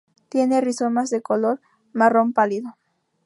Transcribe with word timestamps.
Tiene 0.29 0.61
rizomas 0.61 1.11
de 1.11 1.21
color 1.21 1.61
marrón 1.93 2.33
pálido. 2.33 2.75